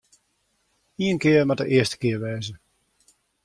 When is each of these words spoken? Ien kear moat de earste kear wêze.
Ien 1.03 1.19
kear 1.21 1.45
moat 1.47 1.61
de 1.61 1.67
earste 1.75 1.97
kear 2.01 2.19
wêze. 2.23 2.53